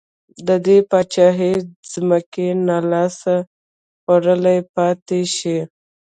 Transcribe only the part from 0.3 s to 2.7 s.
د دې پاچاهۍ ځمکې